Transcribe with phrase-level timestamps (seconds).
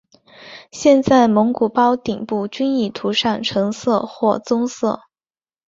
[0.71, 5.01] 现在蒙古包顶部均已涂上橙色或棕色。